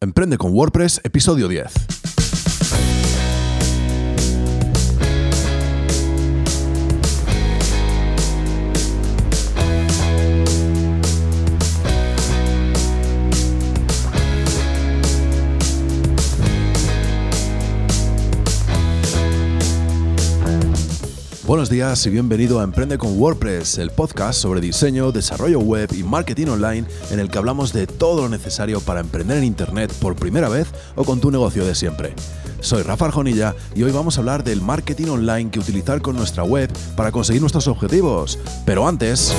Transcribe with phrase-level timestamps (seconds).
[0.00, 2.17] Emprende con WordPress, episodio 10.
[21.48, 26.02] Buenos días y bienvenido a Emprende con WordPress, el podcast sobre diseño, desarrollo web y
[26.02, 30.14] marketing online en el que hablamos de todo lo necesario para emprender en Internet por
[30.14, 32.12] primera vez o con tu negocio de siempre.
[32.60, 36.44] Soy Rafa Arjonilla y hoy vamos a hablar del marketing online que utilizar con nuestra
[36.44, 38.38] web para conseguir nuestros objetivos.
[38.66, 39.32] Pero antes...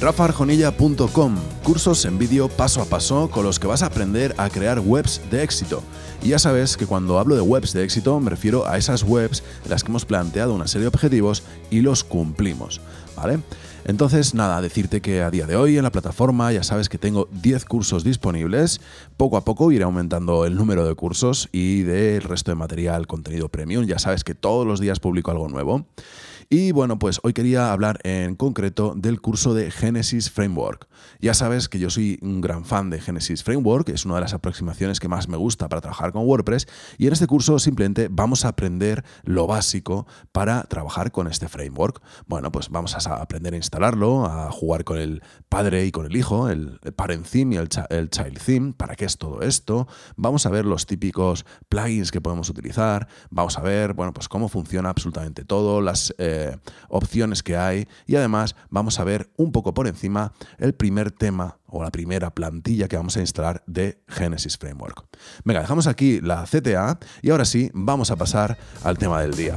[0.00, 4.78] rafaarjonilla.com, cursos en vídeo paso a paso con los que vas a aprender a crear
[4.78, 5.82] webs de éxito.
[6.22, 9.42] Y ya sabes que cuando hablo de webs de éxito me refiero a esas webs
[9.64, 12.80] en las que hemos planteado una serie de objetivos y los cumplimos,
[13.16, 13.40] ¿vale?
[13.84, 17.28] Entonces, nada, decirte que a día de hoy en la plataforma ya sabes que tengo
[17.32, 18.80] 10 cursos disponibles.
[19.16, 23.48] Poco a poco iré aumentando el número de cursos y del resto de material, contenido
[23.48, 23.86] premium.
[23.86, 25.84] Ya sabes que todos los días publico algo nuevo.
[26.48, 30.86] Y bueno, pues hoy quería hablar en concreto del curso de Genesis Framework.
[31.20, 34.32] Ya sabes que yo soy un gran fan de Genesis Framework, es una de las
[34.32, 38.44] aproximaciones que más me gusta para trabajar con WordPress y en este curso simplemente vamos
[38.44, 42.00] a aprender lo básico para trabajar con este framework.
[42.28, 46.14] Bueno, pues vamos a aprender a instalarlo, a jugar con el padre y con el
[46.14, 47.68] hijo, el, parent theme y el,
[48.08, 49.88] child theme, para qué es todo esto.
[50.14, 54.48] Vamos a ver los típicos plugins que podemos utilizar, vamos a ver, bueno, pues cómo
[54.48, 56.14] funciona absolutamente todo, las...
[56.18, 56.35] Eh,
[56.88, 61.58] opciones que hay y además vamos a ver un poco por encima el primer tema
[61.66, 65.04] o la primera plantilla que vamos a instalar de Genesis Framework.
[65.44, 69.56] Venga, dejamos aquí la CTA y ahora sí vamos a pasar al tema del día.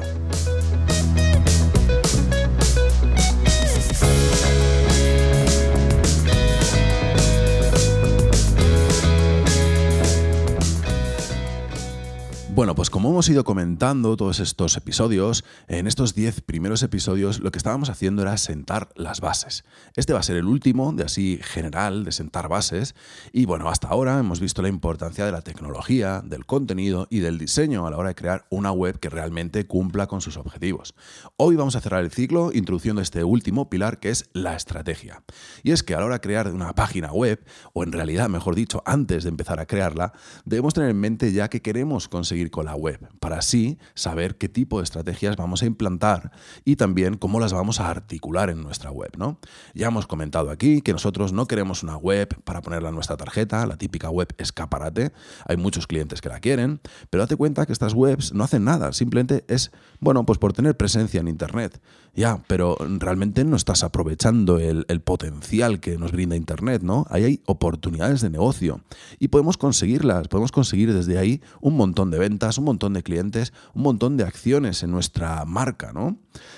[12.60, 17.52] Bueno, pues como hemos ido comentando todos estos episodios, en estos 10 primeros episodios lo
[17.52, 19.64] que estábamos haciendo era sentar las bases.
[19.96, 22.96] Este va a ser el último, de así general, de sentar bases.
[23.32, 27.38] Y bueno, hasta ahora hemos visto la importancia de la tecnología, del contenido y del
[27.38, 30.96] diseño a la hora de crear una web que realmente cumpla con sus objetivos.
[31.38, 35.24] Hoy vamos a cerrar el ciclo introduciendo este último pilar que es la estrategia.
[35.64, 38.56] Y es que a la hora de crear una página web, o en realidad, mejor
[38.56, 40.12] dicho, antes de empezar a crearla,
[40.44, 44.50] debemos tener en mente ya que queremos conseguir con la web, para así saber qué
[44.50, 46.32] tipo de estrategias vamos a implantar
[46.66, 49.12] y también cómo las vamos a articular en nuestra web.
[49.18, 49.40] ¿no?
[49.74, 53.66] Ya hemos comentado aquí que nosotros no queremos una web para ponerla en nuestra tarjeta,
[53.66, 55.12] la típica web escaparate.
[55.46, 58.94] Hay muchos clientes que la quieren, pero date cuenta que estas webs no hacen nada,
[58.94, 61.82] simplemente es, bueno, pues por tener presencia en Internet.
[62.16, 67.06] Ya, pero realmente no estás aprovechando el, potencial que nos brinda Internet, ¿no?
[67.10, 68.82] Ahí hay oportunidades de negocio
[69.20, 73.54] y podemos conseguirlas, podemos conseguir desde ahí un montón de ventas un montón de clientes,
[73.74, 76.18] un montón de acciones en nuestra marca, ¿no?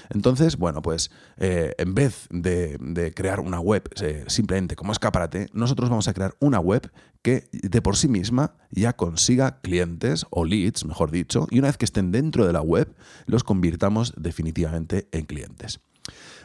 [0.10, 5.90] Entonces, bueno, pues eh, en vez de, crear una web eh, simplemente como escaparate, nosotros
[5.90, 6.92] vamos a crear una web
[7.22, 11.78] que de por sí misma ya consiga clientes o leads, mejor dicho, y una vez
[11.78, 12.94] que estén dentro de la web,
[13.26, 15.80] los convirtamos definitivamente en clientes.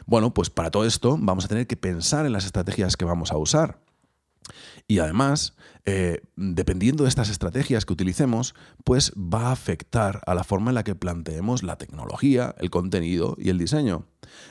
[0.05, 3.31] Bueno, pues para todo esto vamos a tener que pensar en las estrategias que vamos
[3.31, 3.79] a usar.
[4.87, 5.55] Y además,
[5.85, 8.55] eh, dependiendo de estas estrategias que utilicemos,
[8.85, 13.35] pues va a afectar a la forma en la que planteemos la tecnología, el contenido
[13.37, 14.05] y el diseño.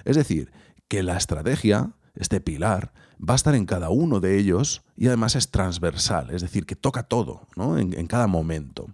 [0.04, 0.52] Es decir,
[0.88, 5.36] que la estrategia, este pilar, va a estar en cada uno de ellos y además
[5.36, 7.78] es transversal, es decir, que toca todo ¿no?
[7.78, 8.85] en cada momento.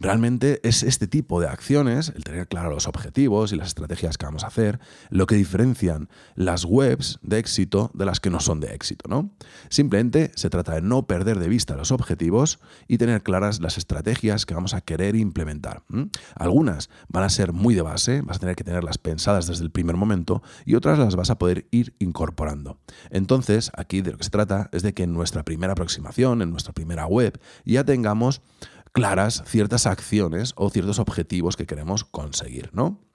[0.00, 4.26] Realmente es este tipo de acciones, el tener claro los objetivos y las estrategias que
[4.26, 4.78] vamos a hacer,
[5.10, 9.30] lo que diferencian las webs de éxito de las que no son de éxito, ¿no?
[9.68, 12.58] Simplemente se trata de no perder de vista los objetivos
[12.88, 15.82] y tener claras las estrategias que vamos a querer implementar.
[16.34, 19.70] Algunas van a ser muy de base, vas a tener que tenerlas pensadas desde el
[19.70, 22.78] primer momento y otras las vas a poder ir incorporando.
[23.10, 26.50] Entonces, aquí de lo que se trata es de que en nuestra primera aproximación, en
[26.50, 28.42] nuestra primera web, ya tengamos
[28.96, 33.05] claras ciertas acciones o ciertos objetivos que queremos conseguir, ¿no?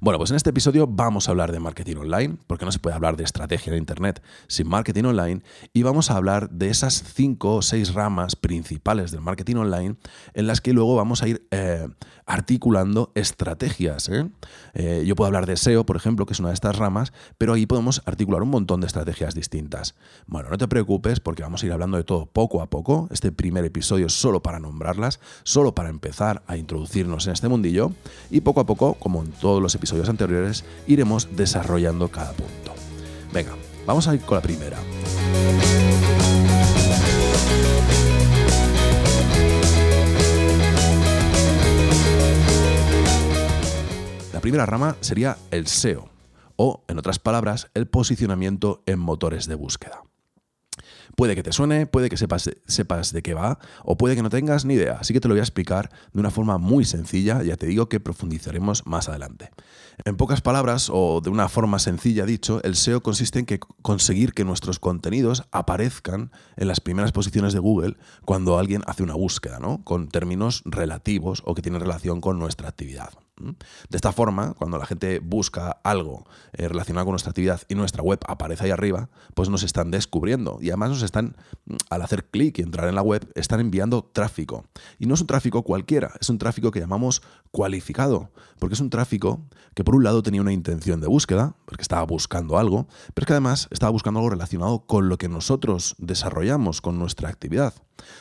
[0.00, 2.96] Bueno, pues en este episodio vamos a hablar de marketing online, porque no se puede
[2.96, 5.42] hablar de estrategia en Internet sin marketing online,
[5.72, 9.96] y vamos a hablar de esas cinco o seis ramas principales del marketing online
[10.34, 11.88] en las que luego vamos a ir eh,
[12.26, 14.08] articulando estrategias.
[14.08, 14.28] ¿eh?
[14.74, 17.52] Eh, yo puedo hablar de SEO, por ejemplo, que es una de estas ramas, pero
[17.52, 19.94] ahí podemos articular un montón de estrategias distintas.
[20.26, 23.08] Bueno, no te preocupes porque vamos a ir hablando de todo poco a poco.
[23.10, 27.92] Este primer episodio es solo para nombrarlas, solo para empezar a introducirnos en este mundillo,
[28.30, 32.72] y poco a poco, como en todo todos los episodios anteriores, iremos desarrollando cada punto.
[33.34, 33.52] Venga,
[33.84, 34.78] vamos a ir con la primera.
[44.32, 46.08] La primera rama sería el SEO,
[46.56, 50.02] o, en otras palabras, el posicionamiento en motores de búsqueda.
[51.16, 54.64] Puede que te suene, puede que sepas, de qué va, o puede que no tengas
[54.64, 54.98] ni idea.
[55.00, 57.88] Así que te lo voy a explicar de una forma muy sencilla, ya te digo
[57.88, 59.50] que profundizaremos más adelante.
[60.04, 63.46] En pocas palabras, o de una forma sencilla dicho, el SEO consiste en
[63.82, 69.14] conseguir que nuestros contenidos aparezcan en las primeras posiciones de Google cuando alguien hace una
[69.14, 69.84] búsqueda, ¿no?
[69.84, 73.10] Con términos relativos o que tienen relación con nuestra actividad.
[73.42, 78.02] De esta forma, cuando la gente busca algo eh, relacionado con nuestra actividad y nuestra
[78.02, 81.36] web aparece ahí arriba, pues nos están descubriendo y además nos están,
[81.66, 84.64] mm, al hacer clic y entrar en la web, están enviando tráfico.
[84.98, 88.90] Y no es un tráfico cualquiera, es un tráfico que llamamos cualificado, porque es un
[88.90, 89.40] tráfico
[89.74, 93.26] que por un lado tenía una intención de búsqueda, porque estaba buscando algo, pero es
[93.26, 97.74] que además estaba buscando algo relacionado con lo que nosotros desarrollamos con nuestra actividad.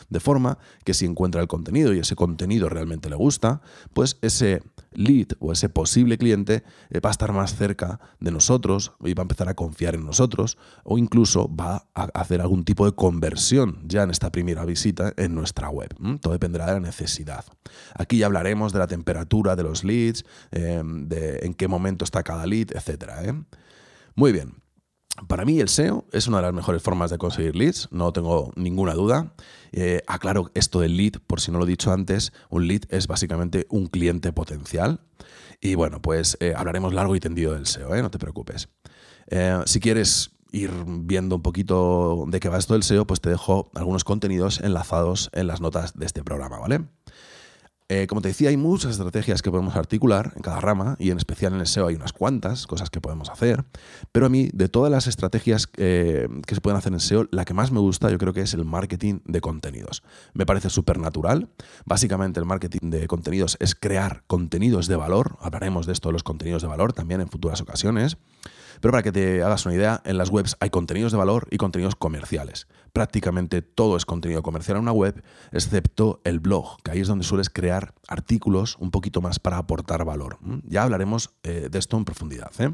[0.10, 3.62] De forma que si encuentra el contenido y ese contenido realmente le gusta,
[3.94, 4.62] pues ese
[4.94, 9.22] lead o ese posible cliente eh, va a estar más cerca de nosotros y va
[9.22, 13.80] a empezar a confiar en nosotros o incluso va a hacer algún tipo de conversión
[13.86, 15.90] ya en esta primera visita en nuestra web.
[16.20, 17.46] Todo dependerá de la necesidad.
[17.96, 22.24] Aquí ya hablaremos de la temperatura de los leads, em, de en qué momento está
[22.24, 23.10] cada lead, etc.
[23.24, 23.34] ¿eh?
[24.16, 24.62] Muy bien.
[25.28, 28.52] Para mí el SEO es una de las mejores formas de conseguir leads, no tengo
[28.56, 29.34] ninguna duda.
[29.72, 33.08] Eh, aclaro esto del lead, por si no lo he dicho antes, un lead es
[33.08, 35.02] básicamente un cliente potencial.
[35.60, 38.02] Y bueno, pues eh, hablaremos largo y tendido del SEO, ¿eh?
[38.02, 38.70] no te preocupes.
[39.66, 43.70] si quieres ir viendo un poquito de qué va esto del SEO, pues te dejo
[43.76, 46.82] algunos contenidos enlazados en las notas de este programa, ¿vale?
[47.94, 51.18] Eh, como te decía, hay muchas estrategias que podemos articular en cada rama y en
[51.18, 53.66] especial en el SEO hay unas cuantas cosas que podemos hacer,
[54.14, 57.44] pero a mí de todas las estrategias eh, que se pueden hacer en SEO, la
[57.44, 60.04] que más me gusta yo creo que es el marketing de contenidos.
[60.34, 61.50] Me parece súper natural.
[61.84, 65.36] Básicamente el marketing de contenidos es crear contenidos de valor.
[65.42, 68.16] Hablaremos de esto de los contenidos de valor también en futuras ocasiones.
[68.82, 71.58] Pero para que te hagas una idea, en las webs hay contenidos de valor y
[71.58, 72.68] contenidos comerciales.
[72.92, 77.24] Prácticamente todo es contenido comercial en una web, excepto el blog, que ahí es donde
[77.24, 80.40] sueles crear artículos un poquito más para aportar valor.
[80.64, 82.52] Ya hablaremos eh, de esto en profundidad.
[82.60, 82.74] ¿eh?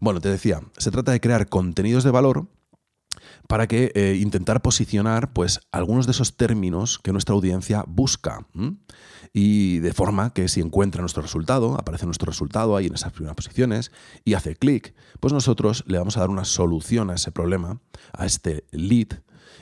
[0.00, 2.46] Bueno, te decía, se trata de crear contenidos de valor
[3.48, 8.46] para que eh, intentar posicionar pues algunos de esos términos que nuestra audiencia busca
[9.38, 13.36] y de forma que si encuentra nuestro resultado, aparece nuestro resultado ahí en esas primeras
[13.36, 13.92] posiciones
[14.24, 17.78] y hace clic, pues nosotros le vamos a dar una solución a ese problema,
[18.14, 19.08] a este lead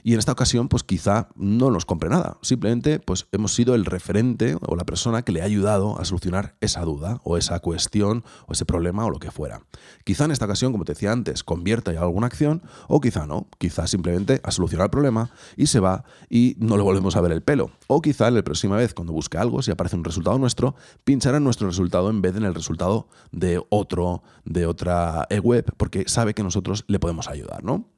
[0.02, 2.38] y en esta ocasión, pues quizá no nos compre nada.
[2.42, 6.56] Simplemente, pues hemos sido el referente o la persona que le ha ayudado a solucionar
[6.60, 9.62] esa duda o esa cuestión o ese problema o lo que fuera.
[10.04, 13.48] Quizá en esta ocasión, como te decía antes, convierta ya alguna acción o quizá no.
[13.58, 17.32] Quizá simplemente ha solucionado el problema y se va y no le volvemos a ver
[17.32, 17.70] el pelo.
[17.86, 21.44] O quizá la próxima vez, cuando busque algo, si aparece un resultado nuestro, pinchará en
[21.44, 26.34] nuestro resultado en vez de en el resultado de otro, de otra e-web, porque sabe
[26.34, 27.93] que nosotros le podemos ayudar, ¿no?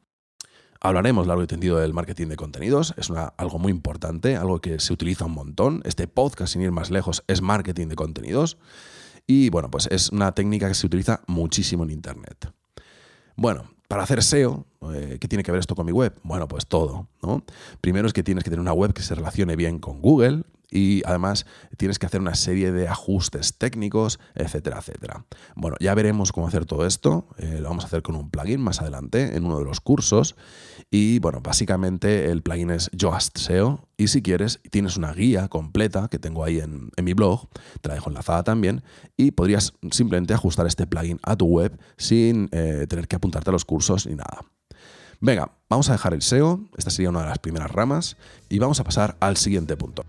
[0.81, 4.93] Hablaremos largo y tendido del marketing de contenidos, es algo muy importante, algo que se
[4.93, 5.83] utiliza un montón.
[5.85, 8.59] Este podcast, sin ir más lejos, es marketing de contenidos.
[9.27, 12.53] Y bueno, pues es una técnica que se utiliza muchísimo en Internet.
[13.37, 16.15] Bueno, para hacer SEO, eh, ¿qué tiene que ver esto con mi web?
[16.23, 17.09] Bueno, pues todo.
[17.23, 17.43] ¿no?
[17.81, 21.03] Primero es que tienes que tener una web que se relacione bien con Google, y
[21.07, 21.47] además
[21.77, 25.25] tienes que hacer una serie de ajustes técnicos, etcétera, etcétera.
[25.55, 27.29] Bueno, ya veremos cómo hacer todo esto.
[27.39, 30.37] Eh, lo vamos a hacer con un plugin más adelante en uno de los cursos.
[30.91, 33.89] Y bueno, básicamente el plugin es Yoast SEO.
[33.97, 37.49] Y si quieres, tienes una guía completa que tengo ahí en, mi blog,
[37.81, 38.83] te la dejo enlazada también.
[39.17, 43.53] Y podrías simplemente ajustar este plugin a tu web sin eh, tener que apuntarte a
[43.53, 44.41] los cursos ni nada.
[45.21, 48.19] Venga, vamos a dejar el SEO, esta sería una de las primeras ramas,
[48.51, 50.05] y vamos a pasar al siguiente punto.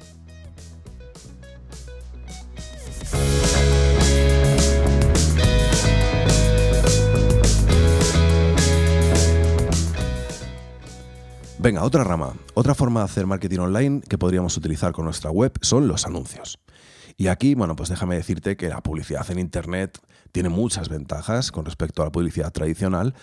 [11.59, 15.51] Venga, otra rama, otra forma de hacer marketing online que podríamos utilizar con nuestra web
[15.59, 16.59] son los anuncios.
[17.17, 19.99] Y aquí, bueno, pues déjame decirte que la publicidad en Internet
[20.31, 23.15] tiene muchas ventajas con respecto a la publicidad tradicional,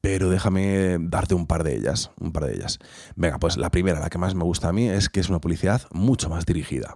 [0.00, 2.78] pero déjame darte un par de ellas, un par de ellas.
[3.16, 5.40] Venga, pues la primera, la que más me gusta a mí, es que es una
[5.40, 6.94] publicidad mucho más dirigida.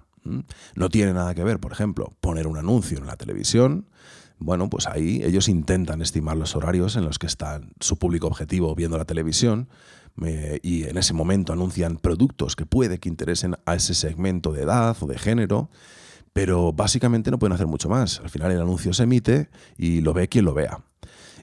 [0.75, 3.87] No tiene nada que ver, por ejemplo, poner un anuncio en la televisión.
[4.39, 8.75] Bueno, pues ahí ellos intentan estimar los horarios en los que está su público objetivo
[8.75, 9.69] viendo la televisión
[10.63, 14.97] y en ese momento anuncian productos que puede que interesen a ese segmento de edad
[15.01, 15.71] o de género.
[16.35, 18.21] pero básicamente no pueden hacer mucho más.
[18.21, 20.81] Al final el anuncio se emite y lo ve quien lo vea.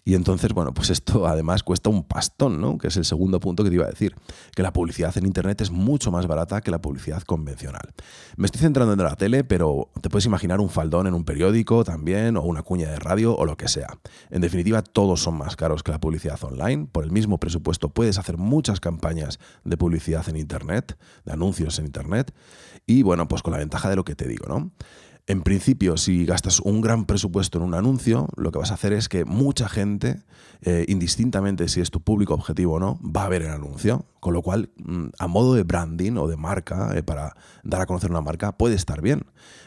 [0.03, 2.79] Y entonces, bueno, pues esto además cuesta un pastón, ¿no?
[2.79, 4.15] Que es el segundo punto que te iba a decir,
[4.55, 7.93] que la publicidad en Internet es mucho más barata que la publicidad convencional.
[8.36, 11.84] Me estoy centrando en la tele, pero te puedes imaginar un faldón en un periódico
[11.84, 14.00] también, o una cuña de radio, o lo que sea.
[14.31, 16.88] En definitiva, todos son más caros que la publicidad online.
[16.91, 21.86] Por el mismo presupuesto puedes hacer muchas campañas de publicidad en Internet, de anuncios en
[21.86, 22.34] Internet,
[22.88, 24.72] y bueno, pues con la ventaja de lo que te digo, ¿no?
[25.27, 28.91] En principio, si gastas un gran presupuesto en un anuncio, lo que vas a hacer
[28.91, 30.23] es que mucha gente,
[30.61, 34.05] eh, indistintamente si es tu público objetivo o no, va a ver el anuncio.
[34.19, 37.85] Con lo cual, mm, a modo de branding o de marca, eh, para dar a
[37.85, 39.25] conocer una marca, puede estar bien.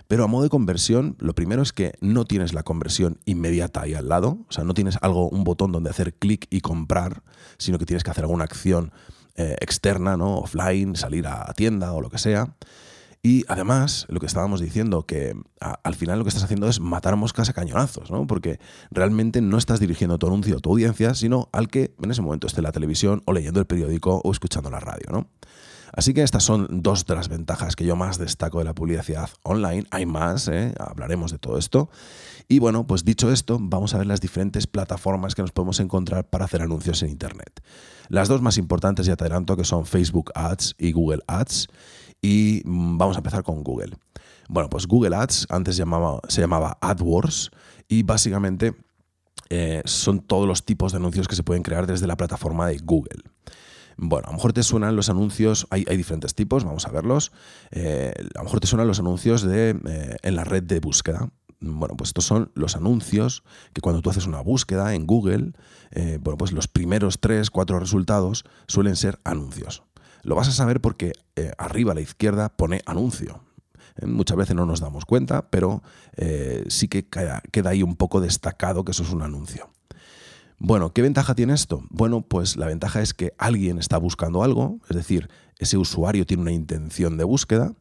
[0.08, 3.94] Pero a modo de conversión, lo primero es que no tienes la conversión inmediata ahí
[3.94, 4.38] al lado.
[4.49, 7.23] O sea, no tienes algo, un botón donde hacer clic y comprar,
[7.58, 8.92] sino que tienes que hacer alguna acción
[9.37, 10.38] eh, externa, ¿no?
[10.38, 12.54] Offline, salir a tienda o lo que sea.
[13.26, 17.16] Y además, lo que estábamos diciendo, que al final lo que estás haciendo es matar
[17.16, 18.26] moscas a cañonazos, ¿no?
[18.26, 22.21] Porque realmente no estás dirigiendo tu anuncio a tu audiencia, sino al que en ese
[22.21, 25.31] momento esté en la televisión o leyendo el periódico o escuchando la radio, ¿no?
[25.97, 29.31] Así que estas son dos de las ventajas que yo más destaco de la publicidad
[29.43, 29.87] online.
[29.90, 30.75] Hay más, ¿eh?
[30.78, 31.88] hablaremos de todo esto.
[32.47, 36.28] Y bueno, pues dicho esto, vamos a ver las diferentes plataformas que nos podemos encontrar
[36.28, 37.62] para hacer anuncios en Internet.
[38.09, 41.69] Las dos más importantes, ya te adelanto, que son Facebook Ads y Google Ads.
[42.25, 43.99] Y mm, vamos a empezar con Google.
[44.49, 47.50] Bueno, pues Google Ads antes llamaba, se llamaba AdWords
[47.87, 48.75] y básicamente
[49.50, 52.78] eh, son todos los tipos de anuncios que se pueden crear desde la plataforma de
[52.78, 53.23] Google.
[53.99, 57.31] Bueno, a lo mejor te suenan los anuncios, hay, diferentes tipos, vamos a verlos.
[57.73, 61.28] Eh, a lo mejor te suenan los anuncios de, eh, en la red de búsqueda.
[61.61, 65.52] Bueno, pues estos son los anuncios que cuando tú haces una búsqueda en Google,
[66.21, 69.83] bueno, pues los primeros tres, cuatro resultados suelen ser anuncios.
[70.25, 73.45] Lo vas a saber porque eh, arriba a la izquierda pone anuncio.
[73.97, 75.83] Eh, muchas veces no nos damos cuenta, pero
[76.16, 79.71] eh, sí que queda, ahí un poco destacado que eso es un anuncio.
[80.59, 81.83] Bueno, ¿qué ventaja tiene esto?
[81.90, 85.28] Bueno, pues la ventaja es que alguien está buscando algo, es decir,
[85.59, 87.75] ese usuario tiene una intención de búsqueda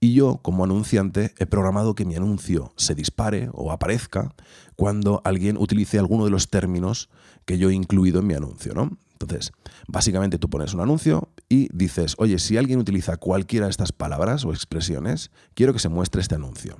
[0.00, 4.34] y yo, como anunciante, he programado que mi anuncio se dispare o aparezca
[4.76, 7.08] cuando alguien utilice alguno de los términos
[7.46, 8.96] que yo he incluido en mi anuncio, ¿no?
[9.12, 9.52] Entonces,
[9.88, 14.44] básicamente tú pones un anuncio y dices, oye, si alguien utiliza cualquiera de estas palabras
[14.44, 16.76] o expresiones, quiero que se muestre este anuncio.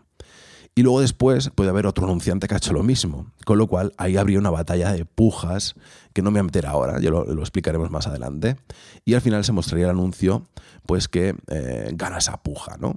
[0.74, 3.92] Y luego después puede haber otro anunciante que ha hecho lo mismo, con lo cual
[3.96, 5.74] ahí habría una batalla de pujas
[6.12, 8.56] que no me voy a meter ahora, ya lo, explicaremos más adelante.
[9.04, 10.46] Y al final se mostraría el anuncio,
[10.86, 12.94] pues que eh, gana esa puja, ¿no?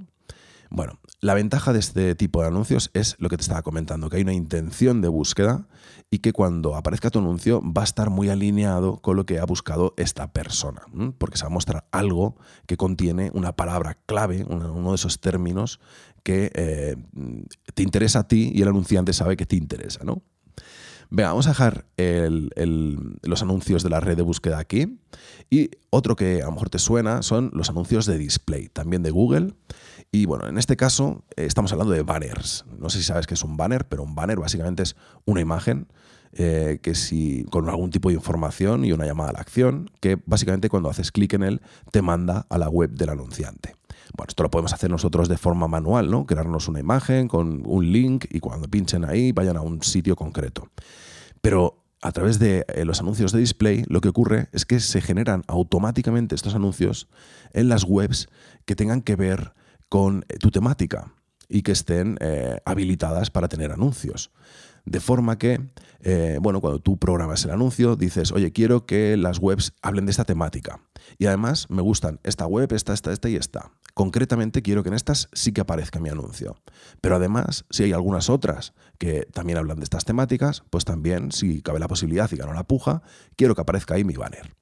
[0.74, 4.16] Bueno, la ventaja de este tipo de anuncios es lo que te estaba comentando, que
[4.16, 5.68] hay una intención de búsqueda
[6.10, 9.46] y que cuando aparezca tu anuncio va a estar muy alineado con lo que ha
[9.46, 10.84] buscado esta persona,
[11.18, 12.38] porque se va a mostrar algo
[12.68, 15.82] que contiene una palabra clave, uno de esos términos
[16.24, 16.96] que eh,
[17.74, 20.22] te interesa a ti y el anunciante sabe que te interesa, ¿no?
[21.14, 24.98] Venga, vamos a dejar los anuncios de la red de búsqueda aquí.
[25.50, 29.12] Y otro que a lo mejor te suena son los anuncios de display, también de
[29.12, 29.54] Google.
[30.14, 32.64] Y bueno, en este caso eh, estamos hablando de banners.
[32.80, 35.88] No sé si sabes qué es un banner, pero un banner básicamente es una imagen
[36.32, 36.94] eh, que
[37.50, 41.12] con algún tipo de información y una llamada a la acción, que básicamente cuando haces
[41.12, 43.76] clic en él te manda a la web del anunciante.
[44.16, 46.26] Bueno, esto lo podemos hacer nosotros de forma manual, ¿no?
[46.26, 50.70] Crearnos una imagen con un link y cuando pinchen ahí vayan a un sitio concreto.
[51.42, 55.02] Pero a través de eh, los anuncios de display, lo que ocurre es que se
[55.02, 57.08] generan automáticamente estos anuncios
[57.54, 58.28] en las webs
[58.66, 59.54] que tengan que ver
[59.90, 61.14] con tu temática
[61.50, 62.18] y que estén
[62.64, 64.32] habilitadas para tener anuncios.
[64.86, 65.62] De forma que,
[66.02, 70.12] eh, bueno, cuando tú programas el anuncio, dices, oye, quiero que las webs hablen de
[70.12, 70.80] esta temática.
[71.20, 73.72] Y además me gustan esta web, esta, esta, esta y esta.
[73.94, 76.56] Concretamente quiero que en estas sí que aparezca mi anuncio.
[77.02, 81.62] Pero además, si hay algunas otras que también hablan de estas temáticas, pues también, si
[81.62, 83.02] cabe la posibilidad y gano la puja,
[83.36, 84.56] quiero que aparezca ahí mi banner.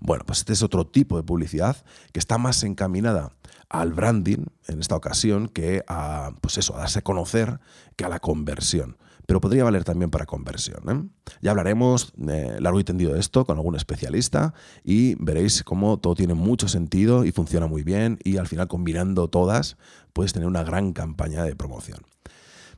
[0.00, 1.76] Bueno, pues este es otro tipo de publicidad
[2.12, 3.32] que está más encaminada
[3.68, 7.60] al branding en esta ocasión que a, pues eso, a darse a conocer
[7.96, 8.96] que a la conversión
[9.26, 10.82] pero podría valer también para conversión.
[10.88, 11.32] ¿eh?
[11.40, 16.14] Ya hablaremos eh, largo y tendido de esto con algún especialista y veréis cómo todo
[16.14, 19.76] tiene mucho sentido y funciona muy bien y al final combinando todas
[20.12, 22.00] puedes tener una gran campaña de promoción.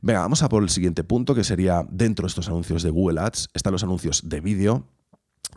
[0.01, 3.21] Venga, vamos a por el siguiente punto que sería dentro de estos anuncios de Google
[3.21, 4.85] Ads están los anuncios de vídeo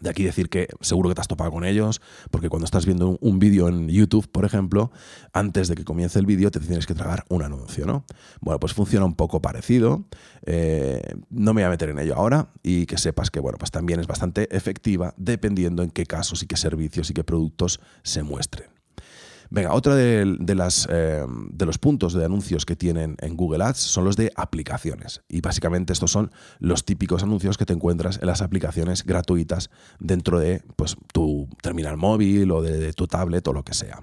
[0.00, 2.00] de aquí decir que seguro que te has topado con ellos,
[2.30, 4.90] porque cuando estás viendo un, vídeo en YouTube, por ejemplo,
[5.32, 8.04] antes de que comience el vídeo te tienes que tragar un anuncio, ¿no?
[8.40, 10.04] Bueno, pues funciona un poco parecido.
[10.44, 13.70] Eh, no me voy a meter en ello ahora y que sepas que, bueno, pues
[13.70, 18.22] también es bastante efectiva dependiendo en qué casos y qué servicios y qué productos se
[18.22, 18.75] muestren.
[19.50, 24.16] Venga, otra eh, de los puntos de anuncios que tienen en Google Ads son los
[24.16, 25.22] de aplicaciones.
[25.28, 30.38] Y básicamente estos son los típicos anuncios que te encuentras en las aplicaciones gratuitas dentro
[30.38, 34.02] de pues, tu terminal móvil o de, tu tablet o lo que sea.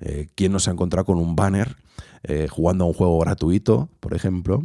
[0.00, 1.76] Eh, ¿Quién no se ha encontrado con un banner
[2.22, 4.62] eh, jugando a un juego gratuito, por ejemplo,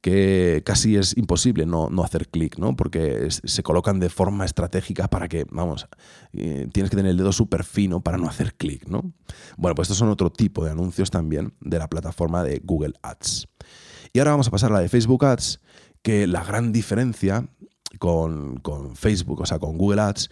[0.00, 2.76] que casi es imposible no, hacer clic, ¿no?
[2.76, 5.88] Porque se colocan de forma estratégica para que, vamos,
[6.32, 9.12] eh, tienes que tener el dedo súper fino para no hacer clic, ¿no?
[9.56, 13.48] Bueno, pues estos son otro tipo de anuncios también de la plataforma de Google Ads.
[14.12, 15.60] Y ahora vamos a pasar a la de Facebook Ads,
[16.02, 17.48] que la gran diferencia
[17.98, 18.60] con,
[18.94, 20.28] Facebook, o sea, con Google Ads,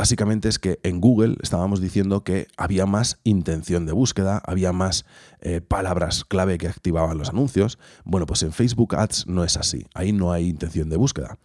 [0.00, 5.04] básicamente es que en Google estábamos diciendo que había más intención de búsqueda, había más
[5.42, 7.78] eh, palabras clave que activaban los anuncios.
[8.04, 11.36] Bueno, pues en Facebook Ads no es así, ahí no hay intención de búsqueda.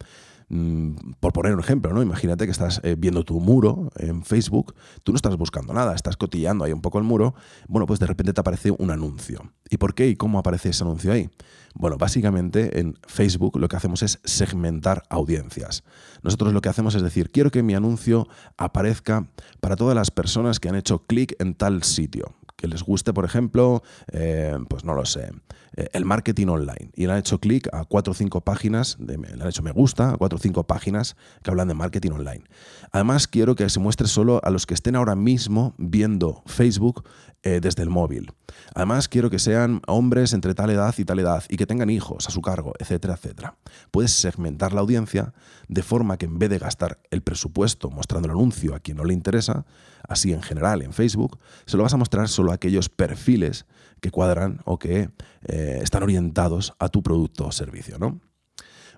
[0.48, 2.02] Mm, por poner un ejemplo, ¿no?
[2.02, 6.16] Imagínate que estás eh, viendo tu muro en Facebook, tú no estás buscando nada, estás
[6.16, 7.34] cotillando ahí un poco el muro,
[7.66, 9.52] bueno, pues de repente te aparece un anuncio.
[9.68, 11.30] ¿Y por qué y cómo aparece ese anuncio ahí?
[11.74, 15.82] Bueno, básicamente en Facebook lo que hacemos es segmentar audiencias.
[16.22, 19.28] Nosotros lo que hacemos es decir, quiero que mi anuncio aparezca
[19.60, 23.24] para todas las personas que han hecho clic en tal sitio que les guste, por
[23.24, 25.30] ejemplo, eh, pues no lo sé,
[25.76, 26.90] el marketing online.
[26.94, 29.72] Y le han hecho clic a cuatro o cinco páginas, de, le han hecho me
[29.72, 32.44] gusta a cuatro o cinco páginas que hablan de marketing online.
[32.92, 37.04] Además, quiero que se muestre solo a los que estén ahora mismo viendo Facebook
[37.42, 38.32] eh, desde el móvil.
[38.74, 42.26] Además, quiero que sean hombres entre tal edad y tal edad y que tengan hijos
[42.26, 43.56] a su cargo, etcétera, etcétera.
[43.90, 45.32] Puedes segmentar la audiencia
[45.68, 49.04] de forma que en vez de gastar el presupuesto mostrando el anuncio a quien no
[49.04, 49.64] le interesa,
[50.08, 53.66] así en general en Facebook, se lo vas a mostrar solo a aquellos perfiles
[54.00, 55.10] que cuadran o que
[55.46, 58.20] eh, están orientados a tu producto o servicio, ¿no?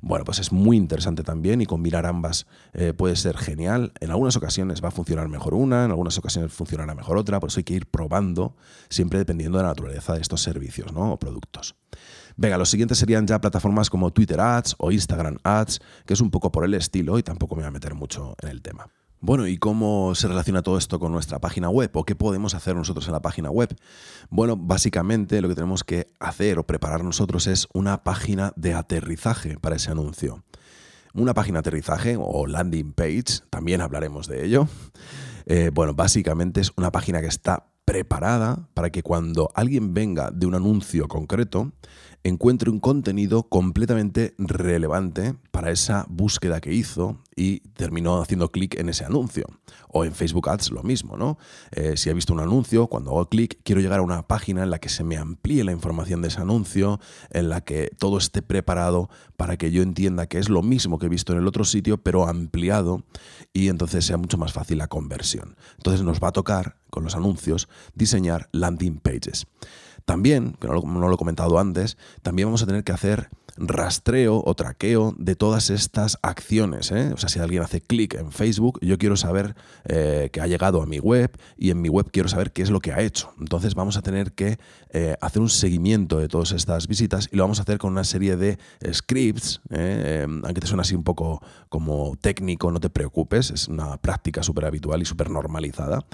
[0.00, 3.92] Bueno, pues es muy interesante también y combinar ambas eh, puede ser genial.
[4.00, 7.50] En algunas ocasiones va a funcionar mejor una, en algunas ocasiones funcionará mejor otra, por
[7.50, 8.56] eso hay que ir probando,
[8.88, 11.12] siempre dependiendo de la naturaleza de estos servicios ¿no?
[11.12, 11.74] o productos.
[12.36, 16.30] Venga, los siguientes serían ya plataformas como Twitter Ads o Instagram Ads, que es un
[16.30, 18.86] poco por el estilo y tampoco me voy a meter mucho en el tema.
[19.20, 21.90] Bueno, ¿y cómo se relaciona todo esto con nuestra página web?
[21.94, 23.76] ¿O qué podemos hacer nosotros en la página web?
[24.30, 29.58] Bueno, básicamente lo que tenemos que hacer o preparar nosotros es una página de aterrizaje
[29.58, 30.44] para ese anuncio.
[31.14, 34.68] Una página de aterrizaje o landing page, también hablaremos de ello.
[35.46, 40.46] Eh, bueno, básicamente es una página que está preparada para que cuando alguien venga de
[40.46, 41.72] un anuncio concreto,
[42.24, 48.88] encuentre un contenido completamente relevante para esa búsqueda que hizo y terminó haciendo clic en
[48.88, 49.46] ese anuncio.
[49.88, 51.38] O en Facebook Ads lo mismo, ¿no?
[51.70, 54.70] Eh, si he visto un anuncio, cuando hago clic, quiero llegar a una página en
[54.70, 57.00] la que se me amplíe la información de ese anuncio,
[57.30, 61.06] en la que todo esté preparado para que yo entienda que es lo mismo que
[61.06, 63.04] he visto en el otro sitio, pero ampliado
[63.52, 65.56] y entonces sea mucho más fácil la conversión.
[65.76, 69.46] Entonces nos va a tocar, con los anuncios, diseñar landing pages.
[70.08, 74.54] También, que no lo, he comentado antes, también vamos a tener que hacer rastreo o
[74.54, 76.90] traqueo de todas estas acciones.
[76.92, 77.12] ¿eh?
[77.12, 80.80] O sea, si alguien hace clic en Facebook, yo quiero saber eh, que ha llegado
[80.80, 83.32] a mi web y en mi web quiero saber qué es lo que ha hecho.
[83.40, 84.58] Entonces vamos a tener que
[84.90, 88.04] eh, hacer un seguimiento de todas estas visitas y lo vamos a hacer con una
[88.04, 88.58] serie de
[88.92, 94.42] scripts, aunque te suena así un poco como técnico, no te preocupes, es una práctica
[94.42, 96.04] súper habitual y súper normalizada.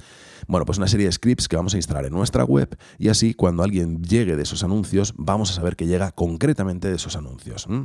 [0.46, 3.35] Bueno, pues una serie de scripts que vamos a instalar en nuestra web y así
[3.35, 7.34] cuando alguien llegue de esos anuncios vamos a saber que llega concretamente de esos anuncios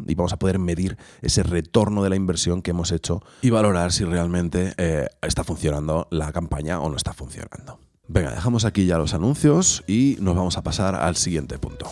[0.07, 3.91] y vamos a poder medir ese retorno de la inversión que hemos hecho y valorar
[3.91, 7.79] si realmente eh, está funcionando la campaña o no está funcionando.
[8.07, 11.91] Venga, dejamos aquí ya los anuncios y nos vamos a pasar al siguiente punto.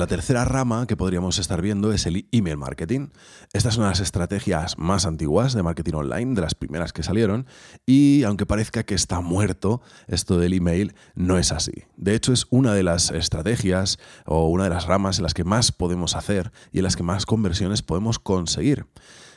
[0.00, 3.08] La tercera rama que podríamos estar viendo es el email marketing.
[3.52, 7.02] Esta es una de las estrategias más antiguas de marketing online, de las primeras que
[7.02, 7.46] salieron,
[7.84, 11.84] y aunque parezca que está muerto, esto del email no es así.
[11.98, 15.44] De hecho, es una de las estrategias o una de las ramas en las que
[15.44, 18.86] más podemos hacer y en las que más conversiones podemos conseguir.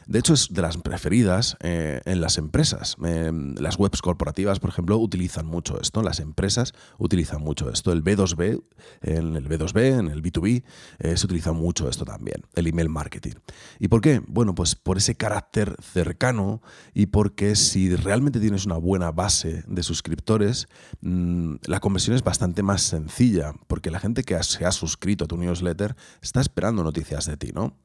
[0.07, 2.97] De hecho, es de las preferidas eh, en las empresas.
[3.05, 6.01] Eh, las webs corporativas, por ejemplo, utilizan mucho esto.
[6.01, 7.91] Las empresas utilizan mucho esto.
[7.91, 8.63] El B2B,
[9.01, 10.63] en el B2B, en el B2B,
[10.99, 13.33] eh, se utiliza mucho esto también, el email marketing.
[13.79, 14.21] ¿Y por qué?
[14.27, 16.61] Bueno, pues por ese carácter cercano
[16.93, 20.67] y porque si realmente tienes una buena base de suscriptores,
[21.01, 25.27] mm, la conversión es bastante más sencilla, porque la gente que se ha suscrito a
[25.27, 27.77] tu newsletter está esperando noticias de ti, ¿no?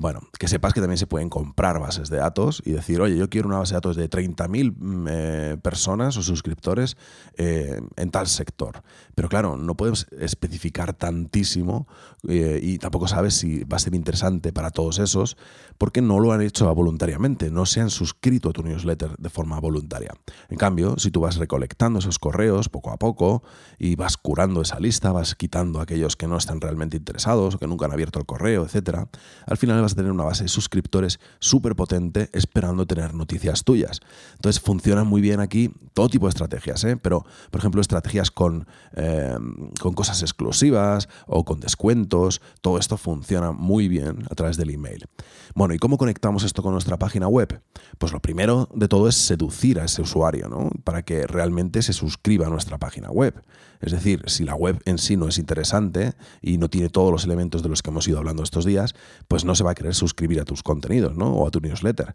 [0.00, 3.28] Bueno, que sepas que también se pueden comprar bases de datos y decir, oye, yo
[3.28, 6.96] quiero una base de datos de 30.000 mm, eh, personas o suscriptores
[7.36, 8.82] eh, en tal sector.
[9.14, 11.86] Pero claro, no puedes especificar tantísimo
[12.26, 15.36] eh, y tampoco sabes si va a ser interesante para todos esos
[15.76, 19.60] porque no lo han hecho voluntariamente, no se han suscrito a tu newsletter de forma
[19.60, 20.14] voluntaria.
[20.48, 23.42] En cambio, si tú vas recolectando esos correos poco a poco
[23.78, 27.58] y vas curando esa lista, vas quitando a aquellos que no están realmente interesados o
[27.58, 29.06] que nunca han abierto el correo, etc.,
[29.46, 34.00] al final vas tener una base de suscriptores súper potente esperando tener noticias tuyas.
[34.34, 36.96] Entonces funcionan muy bien aquí todo tipo de estrategias, ¿eh?
[36.96, 39.36] pero por ejemplo estrategias con, eh,
[39.80, 45.06] con cosas exclusivas o con descuentos, todo esto funciona muy bien a través del email.
[45.54, 47.60] Bueno, ¿y cómo conectamos esto con nuestra página web?
[47.98, 50.70] Pues lo primero de todo es seducir a ese usuario, ¿no?
[50.84, 53.34] Para que realmente se suscriba a nuestra página web.
[53.80, 56.12] Es decir, si la web en sí no es interesante
[56.42, 58.94] y no tiene todos los elementos de los que hemos ido hablando estos días,
[59.28, 61.32] pues no se va a querer suscribir a tus contenidos, ¿no?
[61.32, 62.14] O a tu newsletter.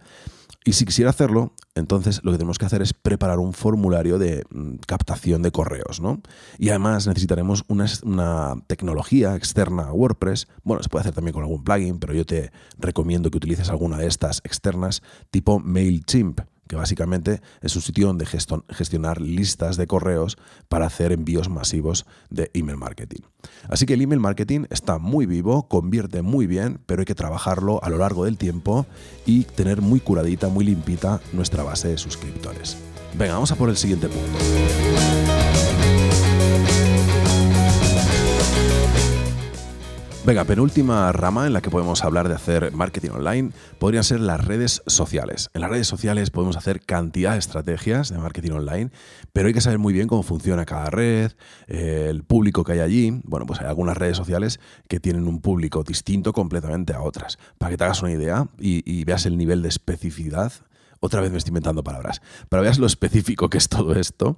[0.63, 4.43] Y si quisiera hacerlo, entonces lo que tenemos que hacer es preparar un formulario de
[4.49, 6.21] mm, captación de correos, ¿no?
[6.57, 10.47] Y además necesitaremos una, una, tecnología externa a WordPress.
[10.63, 13.97] Bueno, se puede hacer también con algún plugin, pero yo te recomiendo que utilices alguna
[13.97, 20.37] de estas externas tipo MailChimp que básicamente es un sitio donde gestionar listas de correos
[20.67, 23.21] para hacer envíos masivos de email marketing.
[23.69, 27.83] Así que el email marketing está muy vivo, convierte muy bien, pero hay que trabajarlo
[27.83, 28.85] a lo largo del tiempo
[29.25, 32.77] y tener muy curadita, muy limpita nuestra base de suscriptores.
[33.17, 35.34] Venga, vamos a por el siguiente punto.
[40.25, 44.43] Venga, penúltima rama en la que podemos hablar de hacer marketing online podrían ser las
[44.43, 45.51] redes sociales.
[45.53, 48.89] En las redes sociales podemos hacer cantidad de estrategias de marketing online,
[49.33, 51.33] pero hay que saber muy bien cómo funciona cada red,
[51.67, 53.21] eh, el público que hay allí.
[53.23, 57.37] Bueno, pues hay algunas redes sociales que tienen un público distinto completamente a otras.
[57.59, 60.53] Para que te hagas una idea y, y veas el nivel de especificidad
[61.05, 62.21] otra vez me estoy inventando palabras.
[62.49, 64.37] Pero veas lo específico que es todo esto.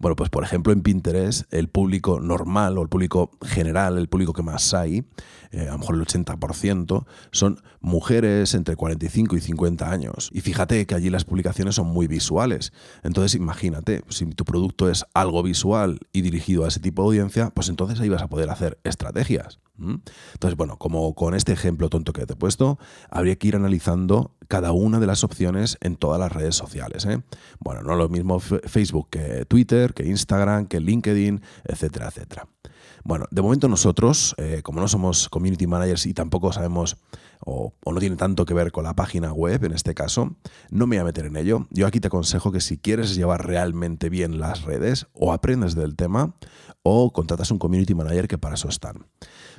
[0.00, 4.32] Bueno, pues por ejemplo en Pinterest el público normal o el público general, el público
[4.32, 5.04] que más hay,
[5.50, 10.30] eh, a lo mejor el 80%, son mujeres entre 45 y 50 años.
[10.32, 12.72] Y fíjate que allí las publicaciones son muy visuales.
[13.02, 17.50] Entonces imagínate, si tu producto es algo visual y dirigido a ese tipo de audiencia,
[17.50, 19.60] pues entonces ahí vas a poder hacer estrategias.
[19.78, 22.78] Entonces, bueno, como con este ejemplo tonto que te he puesto,
[23.10, 27.04] habría que ir analizando cada una de las opciones en todas las redes sociales.
[27.06, 27.22] ¿eh?
[27.60, 32.48] Bueno, no lo mismo Facebook que Twitter, que Instagram, que LinkedIn, etcétera, etcétera.
[33.04, 36.96] Bueno, de momento nosotros, eh, como no somos community managers y tampoco sabemos
[37.44, 40.36] o, no tiene tanto que ver con la página web en este caso,
[40.70, 41.66] no me voy a meter en ello.
[41.70, 45.96] Yo aquí te aconsejo que si quieres llevar realmente bien las redes, o aprendes del
[45.96, 46.34] tema,
[46.82, 49.06] o contratas un community manager que para eso están.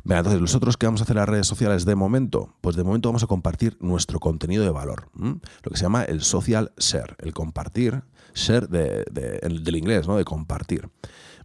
[0.04, 2.56] Venga, entonces, ¿nosotros qué vamos a hacer en las redes sociales de momento?
[2.62, 6.22] Pues de momento vamos a compartir nuestro contenido de valor, lo que se llama el
[6.22, 10.18] social share, el compartir, share del inglés, ¿no?
[10.18, 10.90] De compartir.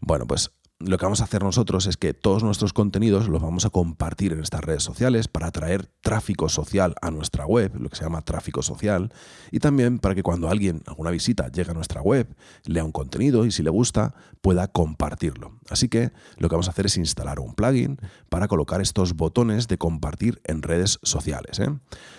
[0.00, 3.64] Bueno, pues lo que vamos a hacer nosotros es que todos nuestros contenidos los vamos
[3.64, 7.96] a compartir en estas redes sociales para atraer tráfico social a nuestra web, lo que
[7.96, 9.12] se llama tráfico social,
[9.52, 12.34] y también para que cuando alguien, alguna visita, llegue a nuestra web,
[12.64, 15.58] lea un contenido y si le gusta, pueda compartirlo.
[15.70, 19.68] Así que lo que vamos a hacer es instalar un plugin para colocar estos botones
[19.68, 21.60] de compartir en redes sociales.
[21.60, 21.70] ¿eh?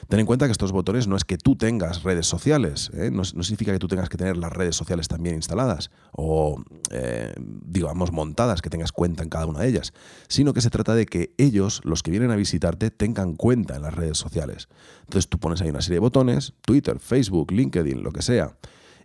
[0.07, 3.11] Ten en cuenta que estos botones no es que tú tengas redes sociales, ¿eh?
[3.11, 8.11] no, significa que tú tengas que tener las redes sociales también instaladas o, eh, digamos,
[8.11, 9.93] montadas que tengas cuenta en cada una de ellas,
[10.27, 13.81] sino que se trata de que ellos, los que vienen a visitarte, tengan cuenta en
[13.81, 14.67] las redes sociales.
[15.01, 18.55] Entonces tú pones ahí una serie de botones, Twitter, Facebook, LinkedIn, lo que sea,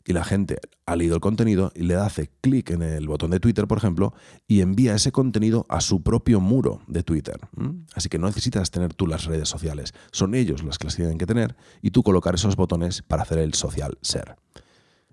[0.06, 3.38] y la gente ha leído el contenido y le hace clic en el botón de
[3.38, 4.14] Twitter, por ejemplo,
[4.48, 7.38] y envía ese contenido a su propio muro de Twitter.
[7.94, 11.18] Así que no necesitas tener tú las redes sociales, son ellos los que las tienen
[11.18, 14.36] que tener y tú colocar esos botones para hacer el social share.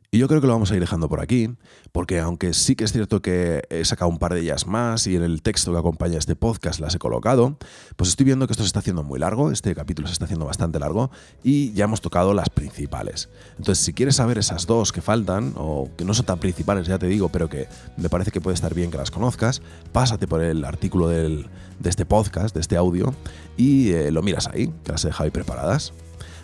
[0.10, 1.50] Y yo creo que lo vamos a ir dejando por aquí,
[1.91, 5.17] porque aunque sí que es cierto que he sacado un par de ellas más y
[5.17, 7.58] en el texto que acompaña este podcast las he colocado,
[7.98, 10.46] pues estoy viendo que esto se está haciendo muy largo, este capítulo se está haciendo
[10.46, 11.12] bastante largo
[11.43, 13.28] y ya hemos tocado las principales.
[13.58, 16.98] Entonces, si quieres saber esas dos que faltan, o que no son tan principales, ya
[16.98, 17.67] te digo, pero que
[17.98, 21.46] me parece que puede estar bien que las conozcas, pásate por el artículo de
[21.84, 23.13] este podcast, de este audio,
[23.58, 25.91] y eh, lo miras ahí, que las he dejado ahí preparadas.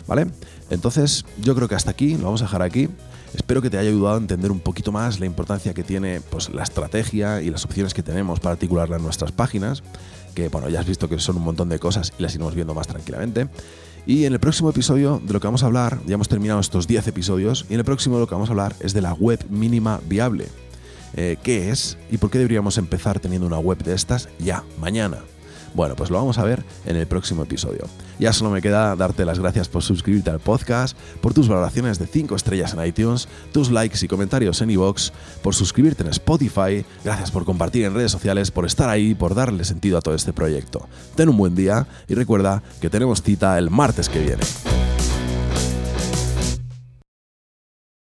[0.06, 0.26] ¿Vale?
[0.70, 2.88] Entonces, yo creo que hasta aquí, lo vamos a dejar aquí.
[3.34, 6.50] Espero que te haya ayudado a entender un poquito más la importancia que tiene pues,
[6.50, 9.82] la estrategia y las opciones que tenemos para articularla en nuestras páginas,
[10.34, 12.74] que bueno, ya has visto que son un montón de cosas y las iremos viendo
[12.74, 13.48] más tranquilamente.
[14.06, 16.86] Y en el próximo episodio de lo que vamos a hablar, ya hemos terminado estos
[16.86, 19.44] 10 episodios, y en el próximo lo que vamos a hablar es de la web
[19.48, 20.46] mínima viable.
[21.16, 25.18] Eh, ¿Qué es y por qué deberíamos empezar teniendo una web de estas ya, mañana?
[25.74, 27.86] Bueno, pues lo vamos a ver en el próximo episodio.
[28.18, 32.06] Ya solo me queda darte las gracias por suscribirte al podcast, por tus valoraciones de
[32.06, 35.10] 5 estrellas en iTunes, tus likes y comentarios en iVoox,
[35.42, 39.64] por suscribirte en Spotify, gracias por compartir en redes sociales, por estar ahí, por darle
[39.64, 40.86] sentido a todo este proyecto.
[41.16, 44.73] Ten un buen día y recuerda que tenemos cita el martes que viene.